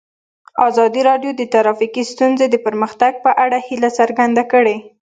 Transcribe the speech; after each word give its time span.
ازادي 0.67 1.01
راډیو 1.09 1.31
د 1.35 1.41
ټرافیکي 1.53 2.03
ستونزې 2.13 2.45
د 2.49 2.55
پرمختګ 2.65 3.13
په 3.25 3.31
اړه 3.43 3.57
هیله 3.67 3.89
څرګنده 3.99 4.43
کړې. 4.51 4.75